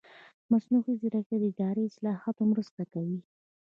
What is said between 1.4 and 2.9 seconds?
د اداري اصلاحاتو مرسته